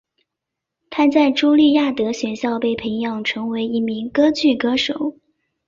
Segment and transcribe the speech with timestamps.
[0.89, 5.15] 她在朱利亚德学校被培养成为一名歌剧歌手。